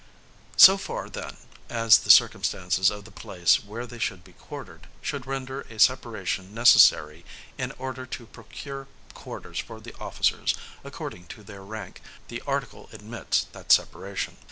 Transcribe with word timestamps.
So 0.57 0.79
far, 0.79 1.11
then, 1.11 1.37
as 1.69 1.99
the 1.99 2.09
circumstances 2.09 2.89
of 2.89 3.05
the 3.05 3.11
place 3.11 3.63
where 3.63 3.85
they 3.85 3.99
should 3.99 4.23
be 4.23 4.33
quartered, 4.33 4.87
should 4.99 5.27
render 5.27 5.61
a 5.69 5.77
separation 5.77 6.55
necessary, 6.55 7.23
in 7.59 7.71
order 7.73 8.07
to 8.07 8.25
procure 8.25 8.87
quarters 9.13 9.59
for 9.59 9.79
the 9.79 9.93
officers, 9.99 10.55
according 10.83 11.27
to 11.27 11.43
their 11.43 11.61
rank, 11.61 12.01
the 12.29 12.41
article 12.47 12.89
admits 12.91 13.43
that 13.51 13.71
separation. 13.71 14.37